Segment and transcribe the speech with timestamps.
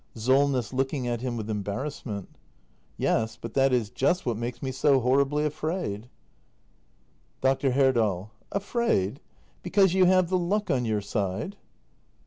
[0.15, 0.73] Solness.
[0.73, 2.27] [Looking at him with embarrassment.]
[2.97, 6.09] Yes, but that is just what makes me so horribly afraid.
[7.39, 7.69] Dr.
[7.73, 8.31] Herdal.
[8.51, 9.19] Afraid?
[9.61, 11.55] Because you have the luck on your side!